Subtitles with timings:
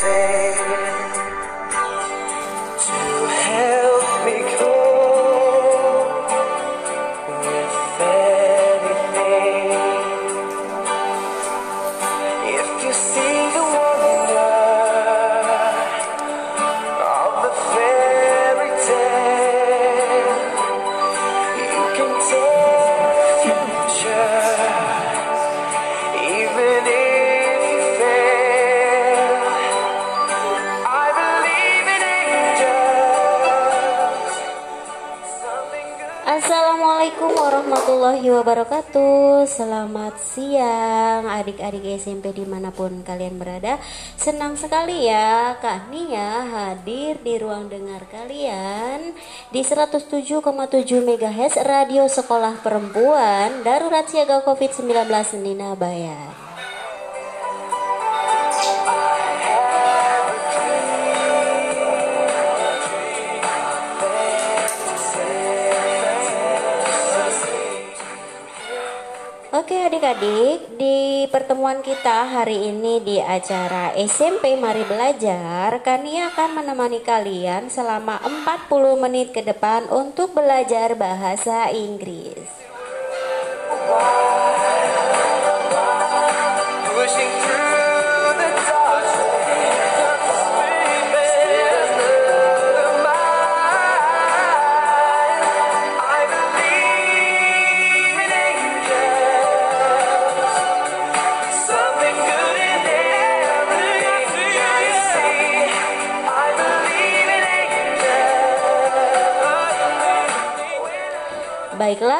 [0.00, 0.57] say
[38.08, 39.44] warahmatullahi wabarakatuh.
[39.44, 43.76] Selamat siang adik-adik SMP di mana pun kalian berada.
[44.16, 49.12] Senang sekali ya Kak Nia hadir di ruang dengar kalian.
[49.52, 50.40] Di 107,7
[51.04, 54.88] MHz Radio Sekolah Perempuan Darurat Siaga COVID-19
[55.44, 56.47] Nina Bayan
[69.58, 77.02] Oke adik-adik, di pertemuan kita hari ini di acara SMP Mari Belajar, Kania akan menemani
[77.02, 82.46] kalian selama 40 menit ke depan untuk belajar bahasa Inggris.
[83.66, 84.17] Pushing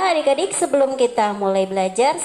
[0.09, 2.17] adik-adik, sebelum kita mulai belajar,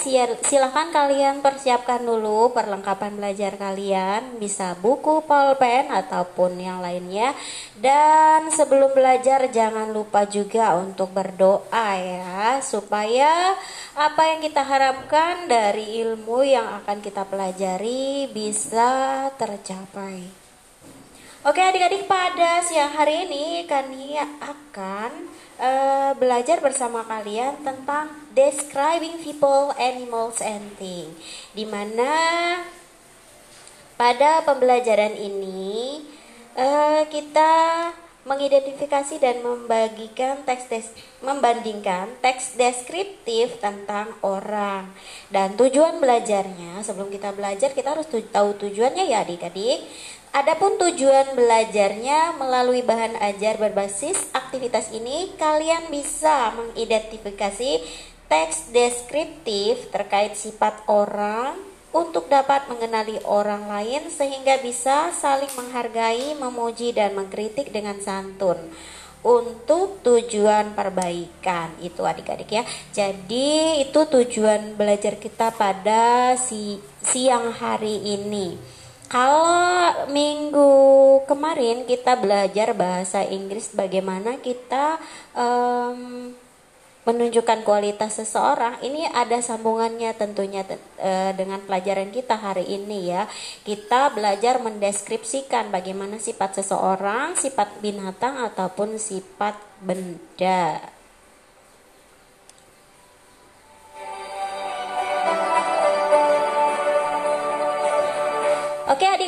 [0.43, 7.35] silahkan kalian persiapkan dulu perlengkapan belajar kalian, bisa buku, pulpen, ataupun yang lainnya.
[7.75, 13.59] Dan sebelum belajar, jangan lupa juga untuk berdoa ya, supaya
[13.93, 20.42] apa yang kita harapkan dari ilmu yang akan kita pelajari bisa tercapai.
[21.43, 25.27] Oke adik-adik pada siang hari ini kami akan
[25.59, 31.11] eh, belajar bersama kalian tentang describing people, animals, and things.
[31.51, 32.07] Di mana
[33.99, 36.07] pada pembelajaran ini
[36.55, 37.51] eh, kita
[38.23, 44.87] mengidentifikasi dan membagikan teks des- membandingkan teks deskriptif tentang orang
[45.27, 49.83] dan tujuan belajarnya sebelum kita belajar kita harus tu- tahu tujuannya ya adik-adik
[50.33, 57.85] Adapun tujuan belajarnya melalui bahan ajar berbasis aktivitas ini, kalian bisa mengidentifikasi
[58.25, 61.53] teks deskriptif terkait sifat orang
[61.93, 68.57] untuk dapat mengenali orang lain sehingga bisa saling menghargai, memuji dan mengkritik dengan santun
[69.21, 72.65] untuk tujuan perbaikan itu adik-adik ya.
[72.89, 78.81] Jadi itu tujuan belajar kita pada si siang hari ini.
[79.13, 80.73] Kalau minggu
[81.29, 84.97] kemarin kita belajar bahasa Inggris bagaimana kita
[85.37, 86.33] em,
[87.05, 93.29] menunjukkan kualitas seseorang ini ada sambungannya tentunya te- eh, dengan pelajaran kita hari ini ya.
[93.61, 100.81] Kita belajar mendeskripsikan bagaimana sifat seseorang sifat binatang ataupun sifat benda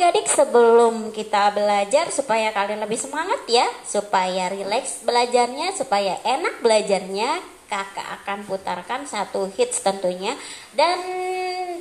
[0.06, 7.42] adik-adik sebelum kita belajar supaya kalian lebih semangat ya Supaya rileks belajarnya, supaya enak belajarnya
[7.66, 10.38] Kakak akan putarkan satu hits tentunya.
[10.70, 10.94] Dan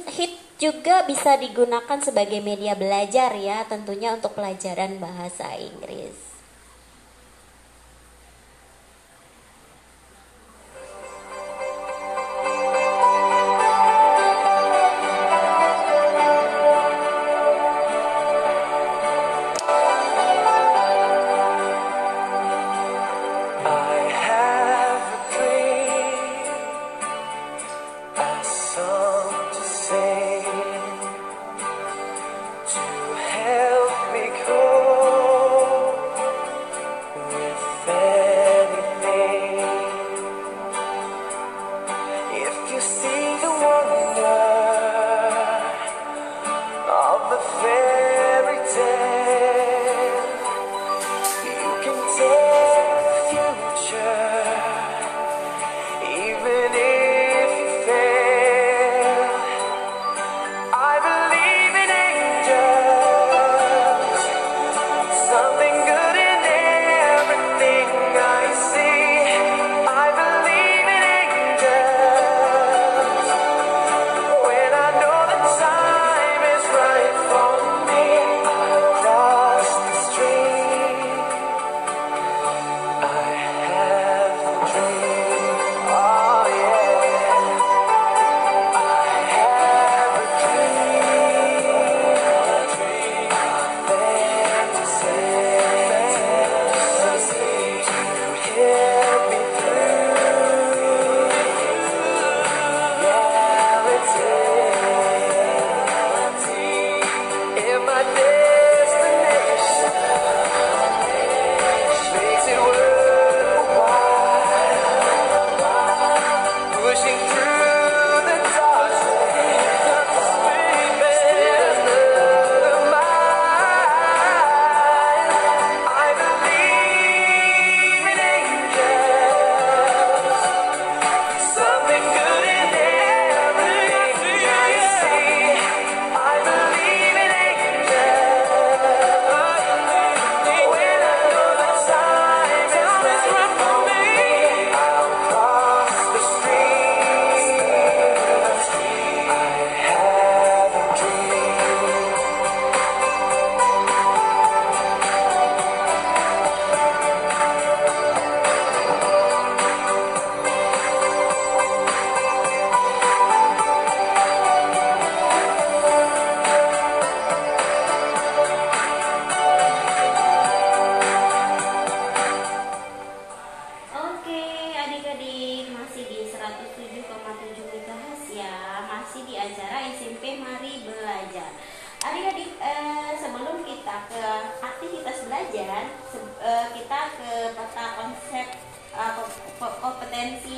[0.09, 6.24] hit juga bisa digunakan sebagai media belajar ya Tentunya untuk pelajaran bahasa Inggris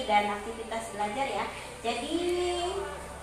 [0.08, 1.46] dan aktivitas belajar ya.
[1.84, 2.18] Jadi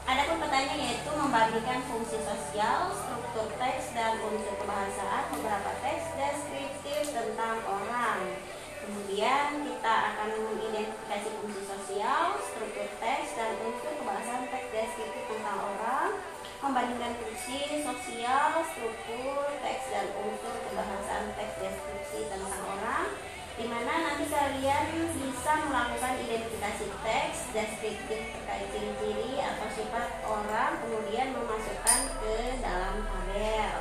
[0.04, 7.08] ada pun petanya yaitu membandingkan fungsi sosial, struktur teks dan unsur kebahasaan, beberapa teks deskriptif
[7.08, 8.36] tentang orang.
[8.84, 16.20] Kemudian kita akan mengidentifikasi fungsi sosial, struktur teks dan unsur kebahasaan teks deskriptif tentang orang,
[16.60, 23.08] membandingkan fungsi sosial, struktur teks dan unsur kebahasaan teks deskripsi tentang orang,
[23.54, 31.30] di mana nanti kalian bisa melakukan identifikasi teks deskriptif terkait ciri-ciri atau sifat orang, kemudian
[31.38, 33.74] memasukkan ke dalam tabel.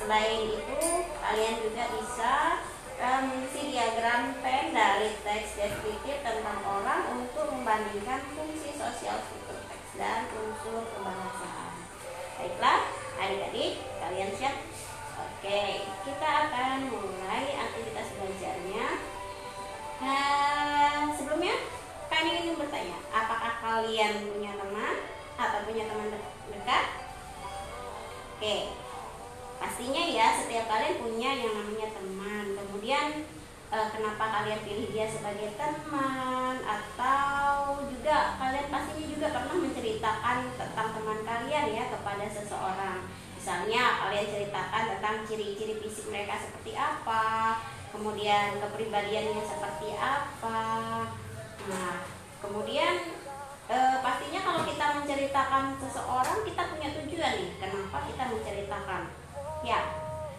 [0.00, 0.82] Selain itu,
[1.20, 2.32] kalian juga bisa
[2.96, 10.00] eh, mengisi diagram pen dari teks deskriptif tentang orang untuk membandingkan fungsi sosial struktur teks
[10.00, 11.72] dan unsur kebahasaan.
[12.40, 12.88] Baiklah,
[13.20, 14.56] adik-adik, kalian siap?
[15.20, 19.09] Oke, kita akan mulai aktivitas belajarnya.
[20.00, 21.60] Nah, sebelumnya
[22.08, 24.94] kami ingin bertanya, apakah kalian punya teman
[25.36, 26.84] atau punya teman de- dekat?
[28.40, 28.72] Oke,
[29.60, 32.56] pastinya ya setiap kalian punya yang namanya teman.
[32.56, 33.28] Kemudian
[33.68, 40.88] eh, kenapa kalian pilih dia sebagai teman atau juga kalian pastinya juga pernah menceritakan tentang
[40.96, 43.04] teman kalian ya kepada seseorang.
[43.36, 50.62] Misalnya kalian ceritakan tentang ciri-ciri fisik mereka seperti apa, kemudian kepribadiannya seperti apa.
[51.68, 51.94] Nah,
[52.40, 52.94] kemudian
[53.70, 57.50] eh, pastinya kalau kita menceritakan seseorang kita punya tujuan nih.
[57.58, 59.02] Kenapa kita menceritakan?
[59.60, 59.80] Ya,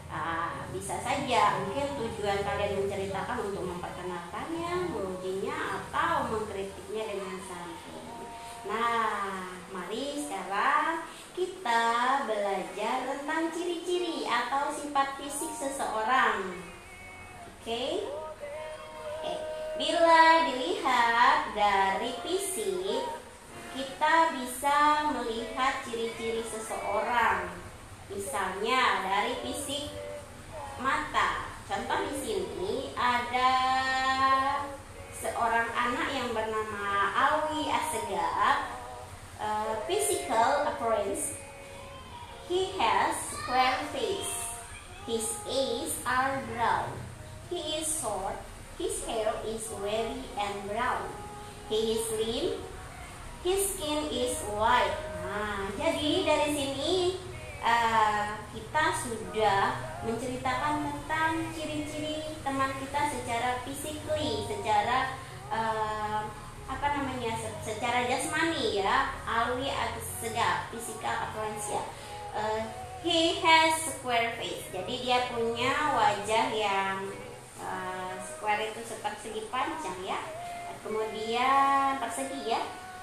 [0.09, 8.25] ah, bisa saja mungkin tujuan kalian menceritakan untuk memperkenalkannya, mengujinya atau mengkritiknya dengan santun.
[8.65, 11.83] Nah, mari sekarang kita
[12.27, 16.70] belajar tentang ciri-ciri atau sifat fisik seseorang.
[17.61, 18.09] Oke?
[19.21, 19.33] Oke,
[19.77, 23.05] bila dilihat dari fisik,
[23.77, 27.53] kita bisa melihat ciri-ciri seseorang.
[28.09, 29.93] Misalnya dari fisik
[30.81, 31.53] mata.
[31.69, 33.53] Contoh di sini ada
[35.13, 38.73] seorang anak yang bernama Alwi Assegaf.
[39.37, 41.37] Uh, physical appearance,
[42.49, 44.49] he has square face.
[45.05, 47.00] His eyes are brown.
[47.51, 48.39] He is short.
[48.79, 51.11] His hair is wavy and brown.
[51.67, 52.63] He is slim.
[53.43, 54.95] His skin is white.
[55.21, 56.93] Nah, jadi dari sini
[57.59, 59.61] uh, kita sudah
[60.07, 65.19] menceritakan tentang ciri-ciri teman kita secara physically, secara
[65.51, 66.25] uh,
[66.71, 71.83] apa namanya, se- secara jasmani ya, alwi atau segap, physical appearance ya.
[72.31, 72.61] Uh,
[73.03, 74.71] he has square face.
[74.71, 77.09] Jadi dia punya wajah yang
[77.65, 80.19] uh, square itu segi panjang ya.
[80.81, 82.61] Kemudian persegi ya.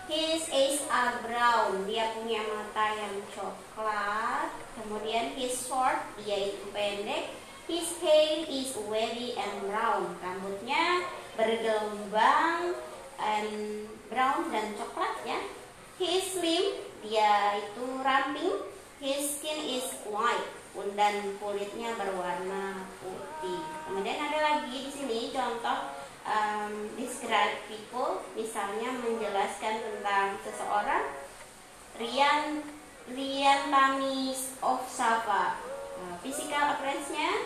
[0.09, 1.85] His eyes are brown.
[1.85, 4.49] Dia punya mata yang coklat.
[4.81, 7.29] Kemudian his short, dia itu pendek.
[7.69, 10.17] His hair is wavy and brown.
[10.25, 11.05] Rambutnya
[11.37, 12.73] bergelombang
[13.21, 15.39] and brown dan coklat ya.
[16.01, 16.81] He is slim.
[17.05, 18.65] Dia itu ramping.
[18.99, 20.59] His skin is white
[20.95, 23.63] dan kulitnya berwarna putih.
[23.87, 25.95] Kemudian ada lagi di sini contoh
[26.29, 31.05] um, describe people, misalnya menjelaskan tentang seseorang.
[31.99, 32.63] Rian
[33.09, 35.57] Rian Tamis of Sava.
[35.99, 37.43] Nah, physical appearance-nya,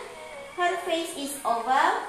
[0.59, 2.05] her face is oval,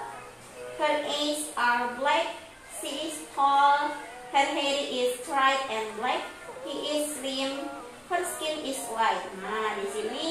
[0.75, 2.35] her eyes are black,
[2.81, 3.95] she is tall,
[4.33, 6.25] her hair is straight and black,
[6.67, 7.69] he is slim,
[8.09, 9.23] her skin is white.
[9.39, 10.29] Nah, di sini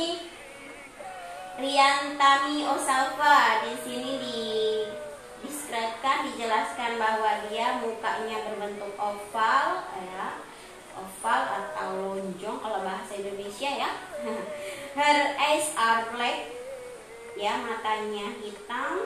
[1.61, 4.41] Rian Tami Osalva di sini di
[5.73, 10.37] describekan dijelaskan bahwa dia mukanya berbentuk oval ya
[10.93, 13.91] oval atau lonjong kalau bahasa Indonesia ya
[15.01, 16.53] her eyes are black
[17.41, 19.01] ya matanya hitam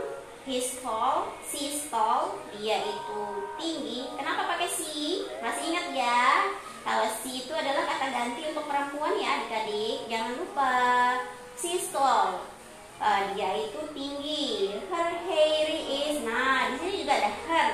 [0.46, 3.22] He's tall, she's tall, dia itu
[3.58, 4.06] tinggi.
[4.14, 5.26] Kenapa pakai she?
[5.42, 6.54] Masih ingat ya?
[6.86, 10.06] Kalau she itu adalah kata ganti untuk perempuan ya adik-adik.
[10.06, 10.78] Jangan lupa.
[11.56, 12.44] She's tall.
[13.00, 14.76] Uh, dia itu tinggi.
[14.92, 16.20] Her hair is.
[16.20, 17.65] Nah, di sini juga ada her.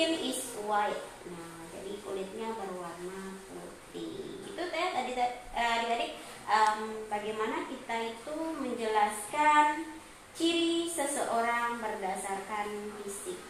[0.00, 0.96] Skin is white.
[1.28, 4.48] Nah, jadi kulitnya berwarna putih.
[4.48, 6.16] Itu teh tadi eh, adik-adik
[6.48, 10.00] em, bagaimana kita itu menjelaskan
[10.32, 13.49] ciri seseorang berdasarkan fisiknya.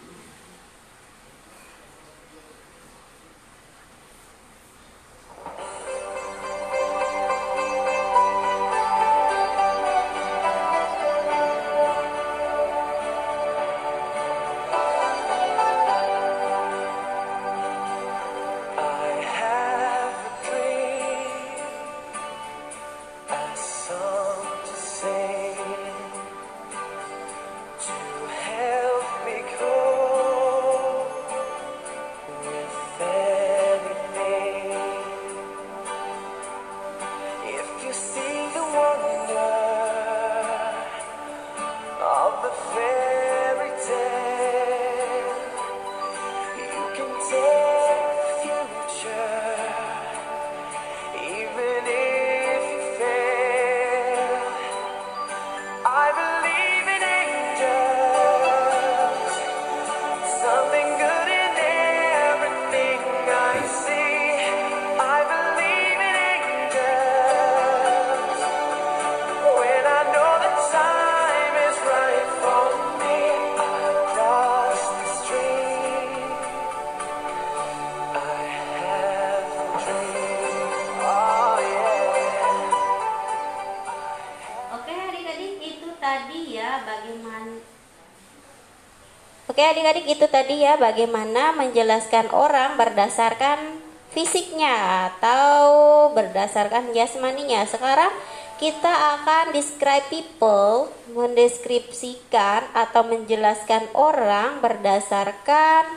[89.61, 93.61] Oke adik-adik itu tadi ya bagaimana menjelaskan orang berdasarkan
[94.09, 94.73] fisiknya
[95.13, 97.69] atau berdasarkan jasmaninya.
[97.69, 98.09] Sekarang
[98.57, 105.93] kita akan describe people, mendeskripsikan atau menjelaskan orang berdasarkan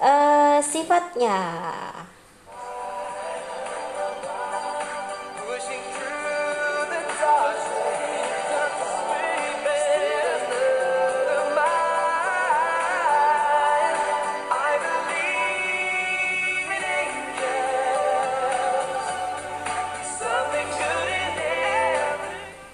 [0.00, 1.44] eh, sifatnya.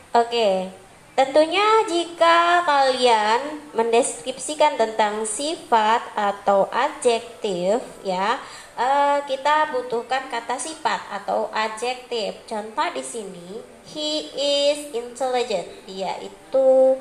[0.08, 0.72] Oke,
[1.12, 8.40] tentunya jika kalian mendeskripsikan tentang sifat atau adjektif, ya,
[8.80, 12.40] eh, kita butuhkan kata sifat atau adjektif.
[12.48, 13.60] Contoh di sini,
[13.92, 15.68] he is intelligent.
[15.84, 16.96] Dia itu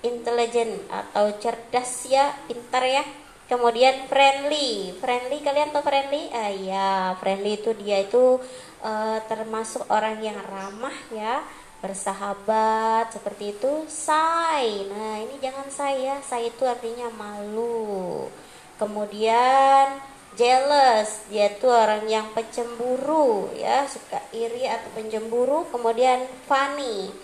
[0.00, 3.04] intelligent atau cerdas ya, pintar ya.
[3.52, 6.32] Kemudian friendly, friendly kalian tahu friendly?
[6.32, 8.40] Ah ya, friendly itu dia itu
[8.80, 11.44] eh, termasuk orang yang ramah ya
[11.86, 14.90] bersahabat seperti itu say.
[14.90, 18.26] Nah ini jangan saya saya itu artinya malu.
[18.74, 20.02] Kemudian
[20.34, 21.22] jealous.
[21.30, 23.86] Dia itu orang yang pencemburu ya.
[23.86, 25.70] Suka iri atau pencemburu.
[25.70, 27.14] Kemudian funny.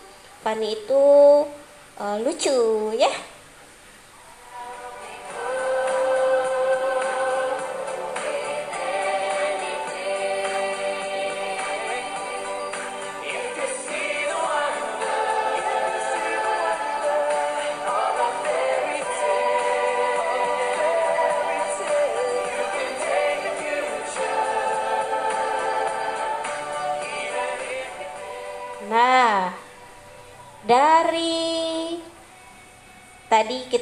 [0.46, 1.06] Funny itu
[1.98, 3.10] eh, lucu ya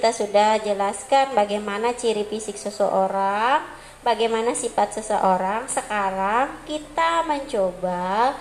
[0.01, 3.61] kita sudah jelaskan bagaimana ciri fisik seseorang,
[4.01, 5.69] bagaimana sifat seseorang.
[5.69, 8.33] Sekarang kita mencoba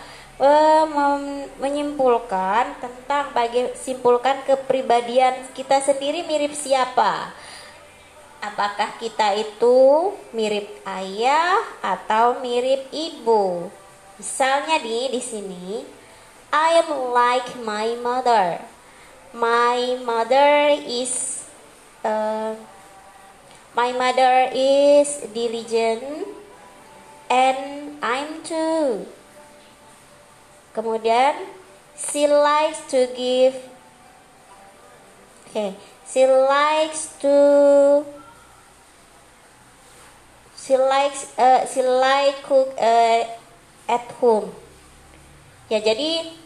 [0.88, 7.36] mem- menyimpulkan tentang baga- simpulkan kepribadian kita sendiri mirip siapa.
[8.39, 13.68] Apakah kita itu mirip ayah atau mirip ibu?
[14.16, 15.84] Misalnya di di sini,
[16.56, 18.63] I am like my mother.
[19.36, 21.39] My mother is
[22.03, 22.56] uh,
[23.75, 26.27] my mother is diligent
[27.29, 29.06] and I'm too.
[30.74, 31.50] Kemudian
[31.98, 33.56] she likes to give
[35.50, 35.74] Okay,
[36.06, 38.06] she likes to
[40.53, 43.25] she likes uh, she like cook uh,
[43.89, 44.53] at home.
[45.74, 46.38] Ya jadi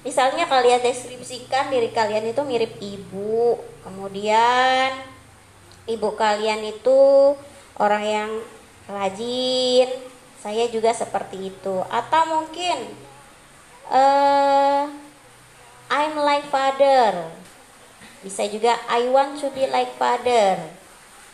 [0.00, 4.96] misalnya kalian deskripsikan diri kalian itu mirip ibu, kemudian
[5.88, 7.00] ibu kalian itu
[7.76, 8.30] orang yang
[8.88, 9.88] rajin,
[10.40, 11.76] saya juga seperti itu.
[11.88, 12.78] Atau mungkin
[13.90, 14.84] eh
[15.90, 17.34] I'm like father.
[18.20, 20.60] Bisa juga I want to be like father.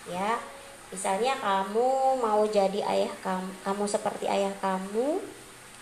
[0.08, 0.38] Ya.
[0.86, 5.18] Misalnya kamu mau jadi ayah kamu, kamu seperti ayah kamu,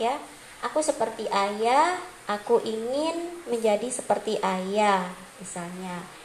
[0.01, 0.16] ya.
[0.64, 6.24] Aku seperti ayah, aku ingin menjadi seperti ayah, misalnya.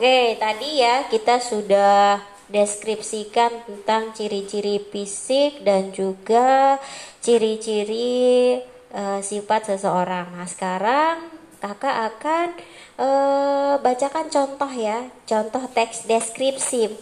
[0.00, 6.80] Oke, tadi ya kita sudah deskripsikan tentang ciri-ciri fisik dan juga
[7.20, 8.56] ciri-ciri
[8.96, 10.40] eh, sifat seseorang.
[10.40, 11.28] Nah, sekarang
[11.60, 12.48] kakak akan
[12.96, 16.96] eh, bacakan contoh ya, contoh teks deskripsi,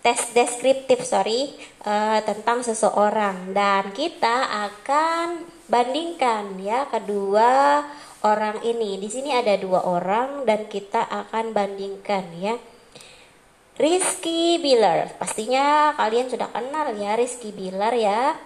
[0.00, 1.52] tes deskriptif sorry
[1.84, 7.84] eh, tentang seseorang dan kita akan bandingkan ya kedua
[8.22, 9.00] orang ini.
[9.00, 12.56] Di sini ada dua orang dan kita akan bandingkan ya.
[13.80, 18.36] Rizky Billar, pastinya kalian sudah kenal ya Rizky Billar ya.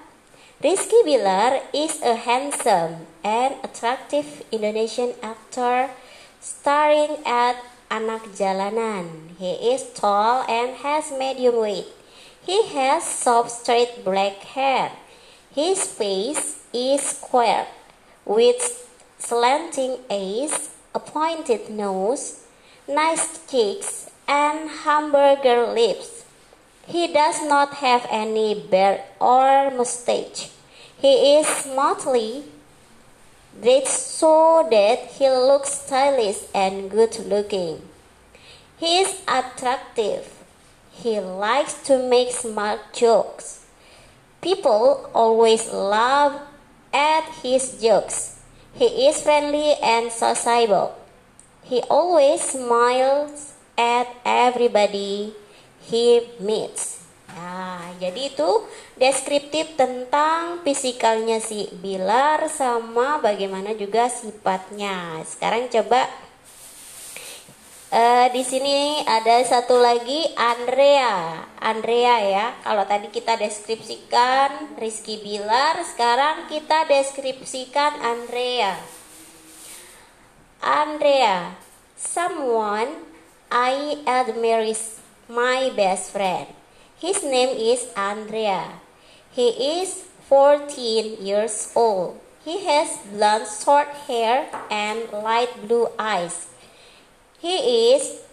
[0.63, 5.91] Rizky Billar is a handsome and attractive Indonesian actor
[6.39, 7.59] starring at
[7.91, 9.35] Anak Jalanan.
[9.43, 11.91] He is tall and has medium weight.
[12.47, 14.95] He has soft straight black hair.
[15.51, 17.67] His face is square
[18.23, 18.61] with
[19.25, 22.45] slanting eyes, a pointed nose,
[22.87, 26.25] nice cheeks, and hamburger lips.
[26.87, 30.51] He does not have any beard or mustache.
[30.99, 32.45] He is motley,
[33.63, 37.81] dressed so that he looks stylish and good looking.
[38.77, 40.31] He is attractive.
[40.93, 43.65] He likes to make smart jokes.
[44.43, 46.43] People always laugh
[46.93, 48.34] at his jokes.
[48.75, 50.99] He is friendly and sociable.
[51.63, 55.31] He always smiles at everybody
[55.79, 57.07] he meets.
[57.35, 58.51] Nah, jadi itu
[58.99, 65.23] deskriptif tentang fisikalnya si Bilar sama bagaimana juga sifatnya.
[65.23, 66.11] Sekarang coba
[67.95, 71.47] eh, di sini ada satu lagi Andrea.
[71.63, 72.47] Andrea ya.
[72.67, 78.75] Kalau tadi kita deskripsikan Rizky Bilar, sekarang kita deskripsikan Andrea.
[80.59, 81.55] Andrea,
[81.95, 83.07] someone
[83.55, 84.99] I admire is
[85.31, 86.51] my best friend.
[86.99, 88.83] His name is Andrea.
[89.31, 92.19] He is 14 years old.
[92.43, 96.54] He has blonde short hair and light blue eyes.
[97.45, 98.25] He is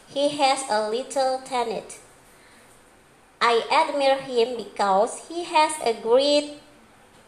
[0.08, 2.06] He has a little teeth.
[3.41, 6.62] I admire him because he has a great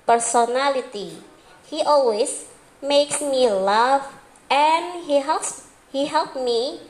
[0.05, 1.17] personality.
[1.65, 2.45] He always
[2.79, 4.13] makes me laugh
[4.51, 6.81] and he helps he helped me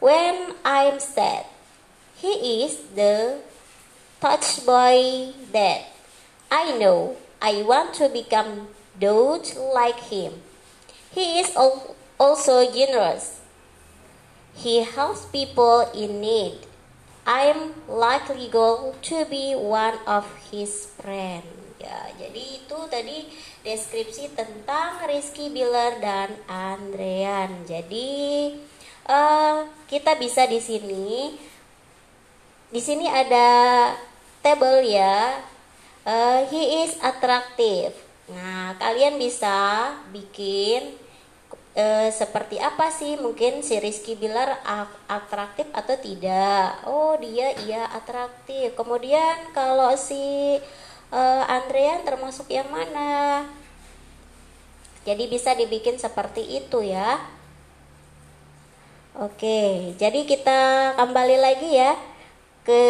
[0.00, 1.44] when I'm sad.
[2.16, 3.42] He is the
[4.22, 5.93] touch boy that
[6.50, 10.40] I know I want to become those like him.
[11.12, 13.40] He is al- also generous.
[14.54, 16.64] He helps people in need.
[17.26, 21.48] I'm likely going to be one of his friends.
[21.80, 23.28] Ya, jadi itu tadi
[23.60, 27.64] deskripsi tentang Rizky Billar dan Andrean.
[27.68, 28.52] Jadi
[29.04, 31.36] eh, kita bisa di sini,
[32.72, 33.92] di sini ada
[34.40, 35.44] table ya.
[36.04, 37.96] Eh, he is attractive.
[38.28, 41.00] Nah, kalian bisa bikin
[41.72, 43.16] eh, seperti apa sih?
[43.16, 44.60] Mungkin si Rizky Bilar
[45.08, 46.84] atraktif atau tidak?
[46.84, 48.76] Oh dia iya atraktif.
[48.76, 50.60] Kemudian kalau si
[51.08, 53.48] eh, Andrean termasuk yang mana?
[55.08, 57.16] Jadi bisa dibikin seperti itu ya.
[59.14, 61.94] Oke, jadi kita kembali lagi ya
[62.66, 62.84] ke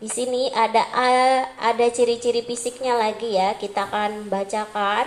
[0.00, 0.80] di sini ada
[1.60, 3.54] ada ciri-ciri fisiknya lagi ya.
[3.60, 5.06] Kita akan bacakan.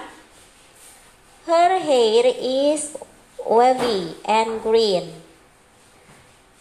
[1.50, 2.96] Her hair is
[3.42, 5.12] wavy and green.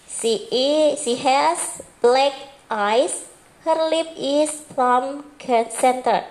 [0.09, 2.35] She is, she has black
[2.67, 3.29] eyes.
[3.63, 5.29] Her lip is plum
[5.71, 6.27] centered.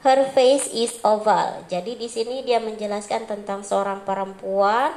[0.00, 1.66] Her face is oval.
[1.68, 4.96] Jadi di sini dia menjelaskan tentang seorang perempuan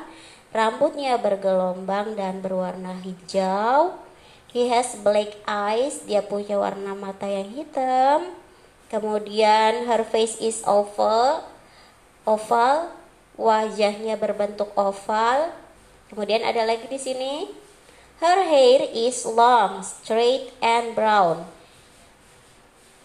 [0.54, 3.98] Rambutnya bergelombang dan berwarna hijau.
[4.54, 8.38] He has black eyes, dia punya warna mata yang hitam.
[8.86, 11.42] Kemudian her face is oval,
[12.22, 12.94] oval,
[13.34, 15.50] wajahnya berbentuk oval.
[16.13, 17.50] Kemudian ada lagi di sini.
[18.22, 21.50] Her hair is long, straight and brown.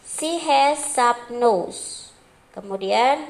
[0.05, 2.13] She has sharp nose.
[2.53, 3.25] Kemudian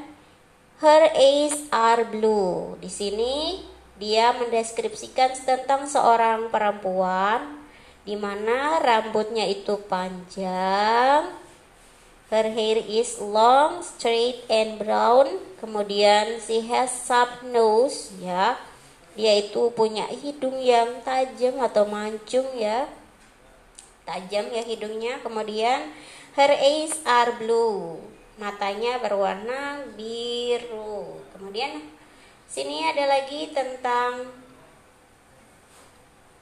[0.83, 2.75] her eyes are blue.
[2.83, 3.63] Di sini
[3.95, 7.58] dia mendeskripsikan tentang seorang perempuan
[8.09, 11.29] di mana rambutnya itu panjang,
[12.33, 15.29] her hair is long, straight and brown,
[15.61, 18.57] kemudian she has sharp nose ya.
[19.13, 22.89] Dia itu punya hidung yang tajam atau mancung ya.
[24.09, 25.19] Tajam ya hidungnya.
[25.27, 25.91] Kemudian
[26.39, 27.99] her eyes are blue.
[28.39, 31.19] Matanya berwarna biru.
[31.35, 31.83] Kemudian
[32.49, 34.25] Sini ada lagi tentang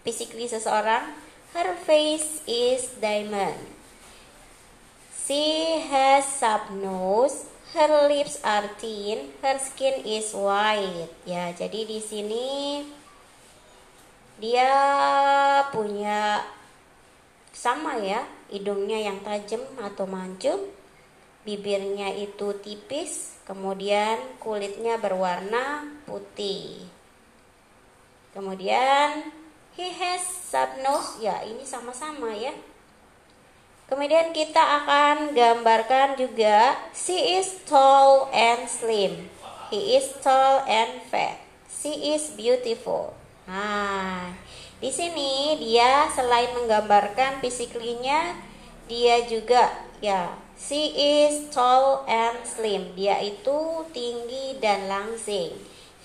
[0.07, 1.26] physically seseorang.
[1.53, 3.61] Her face is diamond.
[5.15, 7.47] She has sharp nose.
[7.75, 9.35] Her lips are thin.
[9.43, 11.13] Her skin is white.
[11.27, 12.47] Ya, jadi di sini
[14.39, 14.73] dia
[15.75, 16.47] punya
[17.51, 20.71] sama ya, hidungnya yang tajam atau mancung
[21.47, 26.83] bibirnya itu tipis, kemudian kulitnya berwarna putih.
[28.35, 29.31] Kemudian
[29.77, 32.51] he has sharp nose, ya ini sama-sama ya.
[33.87, 39.31] Kemudian kita akan gambarkan juga she is tall and slim.
[39.71, 41.39] He is tall and fat.
[41.71, 43.15] She is beautiful.
[43.47, 44.35] Nah,
[44.83, 48.35] di sini dia selain menggambarkan fisiklinya,
[48.91, 49.71] dia juga
[50.03, 52.97] ya She is tall and slim.
[52.97, 55.53] Dia itu tinggi dan langsing.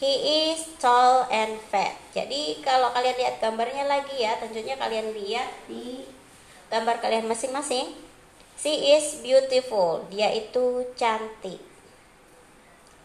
[0.02, 1.94] He is tall and fat.
[2.18, 6.02] Jadi kalau kalian lihat gambarnya lagi ya, tentunya kalian lihat di
[6.74, 7.94] gambar kalian masing-masing.
[8.58, 10.02] She is beautiful.
[10.10, 11.62] Dia itu cantik.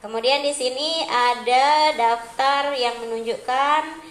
[0.00, 4.06] Kemudian di sini ada daftar yang menunjukkan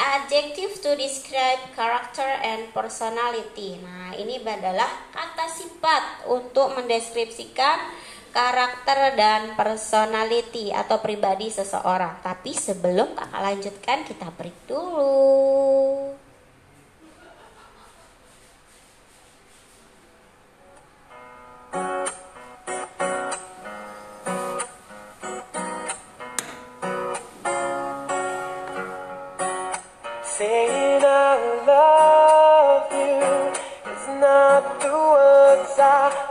[0.00, 3.76] Adjective to describe character and personality.
[3.84, 7.76] Nah, ini adalah kata sifat untuk mendeskripsikan
[8.30, 12.22] karakter dan personality atau pribadi seseorang.
[12.22, 15.40] Tapi sebelum kakak lanjutkan, kita break dulu.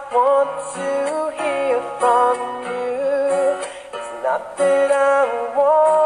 [0.10, 1.79] Want to hear
[4.58, 5.99] that I want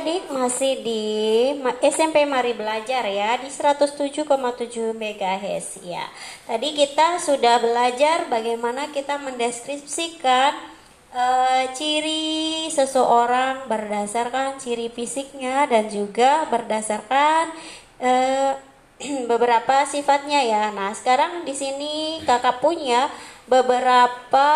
[0.00, 1.04] adik-adik masih di
[1.84, 4.24] SMP Mari Belajar ya di 107,7
[4.96, 6.08] MHz ya.
[6.48, 10.56] Tadi kita sudah belajar bagaimana kita mendeskripsikan
[11.12, 17.52] eh, ciri seseorang berdasarkan ciri fisiknya dan juga berdasarkan
[18.00, 18.56] eh,
[19.30, 20.72] beberapa sifatnya ya.
[20.72, 23.12] Nah, sekarang di sini Kakak punya
[23.50, 24.48] beberapa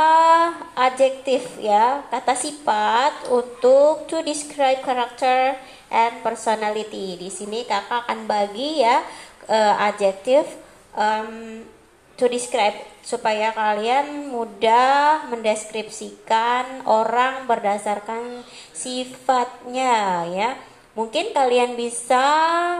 [0.79, 5.59] adjektif ya, kata sifat untuk to describe character
[5.91, 7.19] and personality.
[7.19, 9.03] Di sini Kakak akan bagi ya
[9.51, 10.47] eh, adjektif
[10.95, 11.67] em,
[12.15, 20.51] to describe supaya kalian mudah mendeskripsikan orang berdasarkan sifatnya ya.
[20.95, 22.23] Mungkin kalian bisa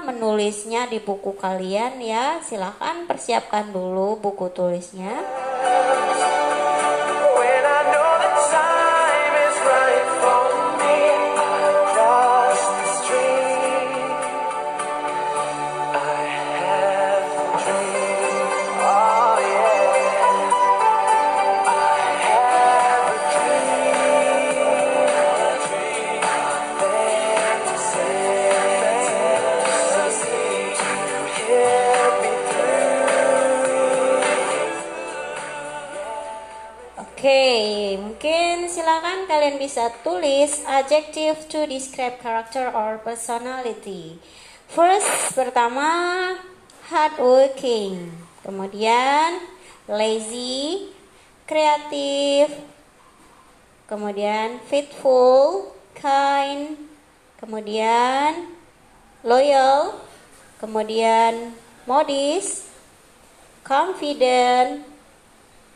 [0.07, 2.39] menulisnya di buku kalian ya.
[2.47, 5.19] Silahkan persiapkan dulu buku tulisnya.
[39.65, 44.21] Bisa tulis adjective to describe character or personality.
[44.69, 46.37] First, pertama
[46.93, 48.13] hardworking,
[48.45, 49.41] kemudian
[49.89, 50.93] lazy,
[51.49, 52.53] kreatif,
[53.89, 56.77] kemudian faithful, kind,
[57.41, 58.53] kemudian
[59.25, 59.97] loyal,
[60.61, 61.57] kemudian
[61.89, 62.69] modest,
[63.65, 64.85] confident,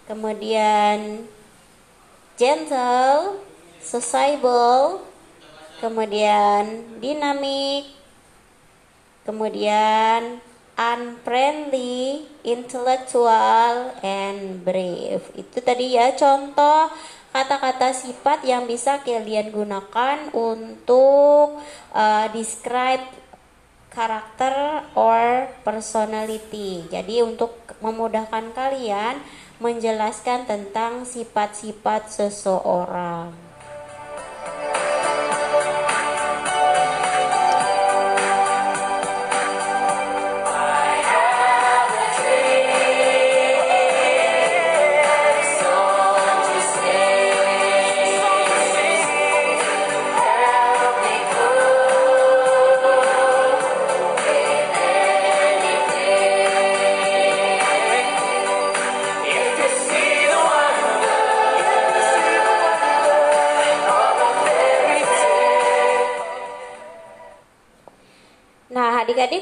[0.04, 1.24] kemudian
[2.36, 3.47] gentle,
[3.82, 5.02] sociable,
[5.78, 7.88] kemudian dynamic,
[9.22, 10.40] kemudian
[10.78, 15.26] unfriendly, intellectual, and brave.
[15.34, 16.88] Itu tadi ya contoh
[17.34, 21.58] kata-kata sifat yang bisa kalian gunakan untuk
[21.92, 23.02] uh, describe
[23.90, 26.86] karakter or personality.
[26.86, 29.18] Jadi untuk memudahkan kalian
[29.58, 33.47] menjelaskan tentang sifat-sifat seseorang.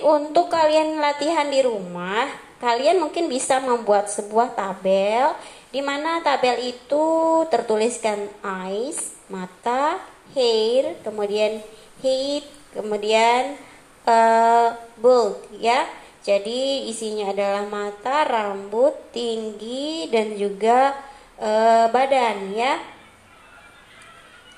[0.06, 2.30] Untuk kalian latihan di rumah,
[2.62, 5.34] kalian mungkin bisa membuat sebuah tabel
[5.74, 9.98] di mana tabel itu tertuliskan eyes, mata,
[10.30, 11.58] hair, kemudian
[12.06, 13.58] height, kemudian
[14.06, 15.82] uh, bold ya.
[16.22, 20.94] Jadi isinya adalah mata, rambut, tinggi dan juga
[21.38, 22.78] uh, badan ya.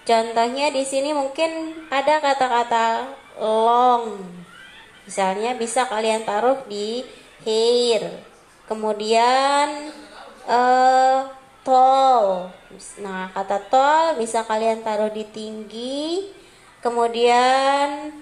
[0.05, 4.48] Contohnya di sini mungkin ada kata-kata long.
[5.09, 7.01] Misalnya bisa kalian taruh di
[7.49, 8.21] hair.
[8.69, 9.89] Kemudian
[10.45, 11.25] uh,
[11.65, 12.53] tall.
[13.01, 16.29] Nah, kata tall bisa kalian taruh di tinggi.
[16.85, 18.13] Kemudian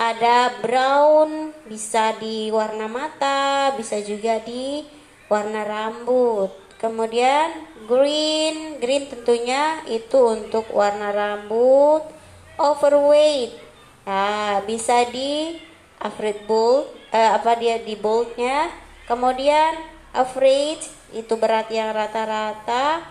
[0.00, 4.80] ada brown bisa di warna mata, bisa juga di
[5.28, 6.48] warna rambut.
[6.80, 12.08] Kemudian green, green tentunya itu untuk warna rambut.
[12.56, 13.52] Overweight,
[14.08, 15.68] nah, bisa di
[16.00, 18.72] afraid bold, eh, apa dia di boldnya.
[19.04, 19.76] Kemudian
[20.16, 20.80] afraid
[21.12, 23.04] itu berat yang rata-rata.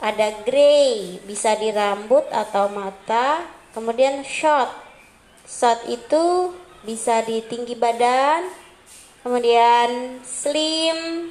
[0.00, 3.44] Ada gray bisa di rambut atau mata.
[3.76, 4.72] Kemudian short
[5.44, 6.56] short itu
[6.88, 8.48] bisa di tinggi badan.
[9.20, 11.28] Kemudian slim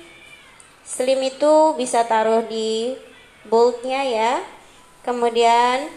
[0.86, 2.94] slim itu bisa taruh di
[3.50, 4.34] boldnya ya.
[5.02, 5.90] Kemudian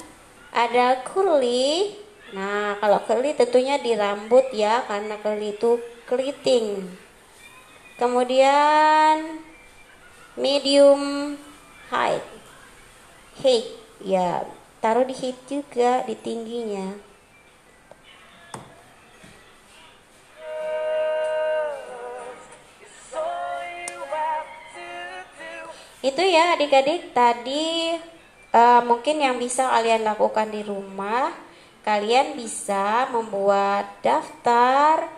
[0.52, 1.92] ada curly
[2.32, 5.76] nah kalau curly tentunya di rambut ya karena curly itu
[6.08, 6.88] keriting
[8.00, 9.38] kemudian
[10.36, 11.36] medium
[11.92, 12.24] height.
[13.40, 13.68] Height
[14.00, 14.44] ya
[14.80, 16.96] taruh di height juga di tingginya.
[26.02, 27.94] Itu ya adik-adik tadi
[28.50, 31.30] uh, mungkin yang bisa kalian lakukan di rumah
[31.82, 35.10] kalian bisa membuat daftar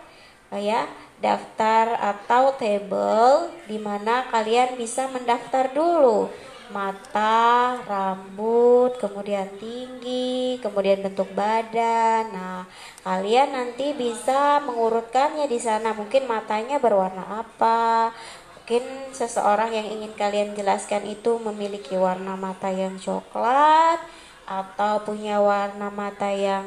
[0.49, 0.89] uh, ya
[1.21, 6.29] daftar atau table di mana kalian bisa mendaftar dulu
[6.73, 12.25] mata, rambut, kemudian tinggi, kemudian bentuk badan.
[12.33, 12.65] Nah,
[13.05, 15.93] kalian nanti bisa mengurutkannya di sana.
[15.93, 18.09] Mungkin matanya berwarna apa?
[18.57, 24.01] Mungkin seseorang yang ingin kalian jelaskan itu memiliki warna mata yang coklat
[24.45, 26.65] atau punya warna mata yang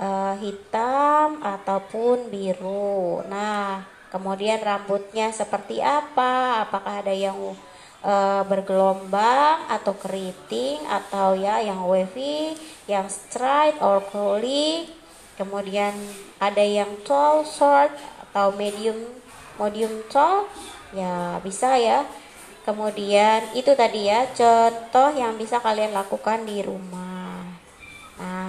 [0.00, 3.22] uh, hitam ataupun biru.
[3.28, 6.64] Nah, kemudian rambutnya seperti apa?
[6.68, 7.36] Apakah ada yang
[8.02, 12.56] uh, bergelombang atau keriting atau ya yang wavy,
[12.88, 14.88] yang straight or curly?
[15.36, 15.96] Kemudian
[16.36, 17.92] ada yang tall, short
[18.28, 18.96] atau medium,
[19.56, 20.44] medium tall?
[20.92, 22.04] Ya, bisa ya.
[22.62, 27.01] Kemudian itu tadi ya contoh yang bisa kalian lakukan di rumah.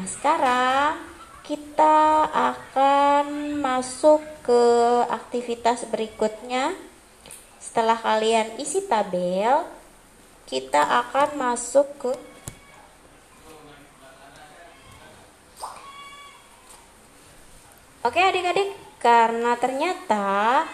[0.04, 1.00] Nah, sekarang
[1.48, 4.64] kita akan masuk ke
[5.08, 6.76] aktivitas berikutnya.
[7.64, 9.64] Setelah kalian isi tabel,
[10.44, 12.12] kita akan masuk ke
[18.04, 20.68] Oke adik-adik, karena ternyata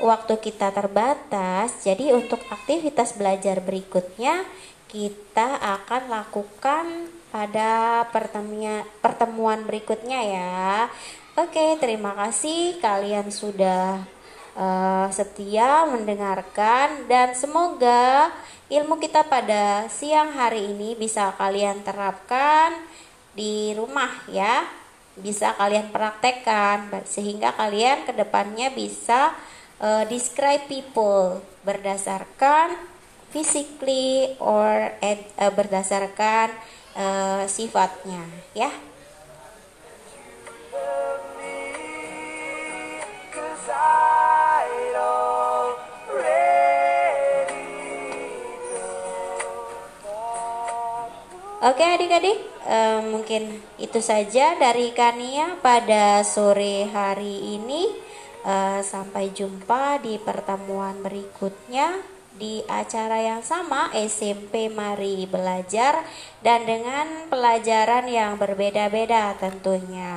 [0.00, 4.48] waktu kita terbatas, jadi untuk aktivitas belajar berikutnya
[4.88, 8.04] kita akan lakukan pada
[9.00, 10.90] pertemuan berikutnya ya.
[11.38, 14.02] Oke, terima kasih kalian sudah
[14.58, 18.34] uh, setia mendengarkan dan semoga
[18.66, 22.74] ilmu kita pada siang hari ini bisa kalian terapkan
[23.34, 24.66] di rumah ya.
[25.14, 29.34] Bisa kalian praktekkan sehingga kalian ke depannya bisa
[29.78, 32.74] uh, describe people berdasarkan
[33.30, 36.50] physically or ed, uh, berdasarkan
[36.96, 38.24] uh, sifatnya
[38.54, 38.70] ya
[51.60, 57.84] Oke adik-adik, uh, mungkin itu saja dari Kania pada sore hari ini.
[58.40, 62.00] Uh, sampai jumpa di pertemuan berikutnya
[62.40, 66.00] di acara yang sama SMP Mari Belajar
[66.40, 70.16] dan dengan pelajaran yang berbeda-beda tentunya.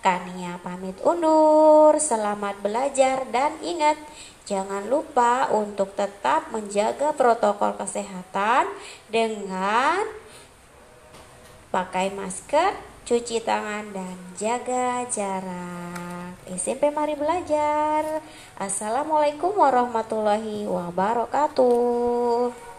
[0.00, 4.00] Kania pamit undur, selamat belajar dan ingat
[4.48, 8.68] jangan lupa untuk tetap menjaga protokol kesehatan
[9.12, 10.00] dengan
[11.68, 16.40] pakai masker, cuci tangan dan jaga jarak.
[16.56, 18.24] SMP mari belajar.
[18.56, 22.73] Assalamualaikum warahmatullahi wabarakatuh.